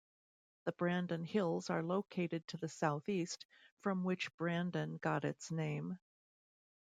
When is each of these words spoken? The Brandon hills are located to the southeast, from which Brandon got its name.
The 0.63 0.71
Brandon 0.71 1.23
hills 1.25 1.69
are 1.69 1.83
located 1.83 2.47
to 2.47 2.57
the 2.57 2.67
southeast, 2.69 3.45
from 3.81 4.03
which 4.03 4.35
Brandon 4.35 4.97
got 4.97 5.23
its 5.23 5.51
name. 5.51 5.99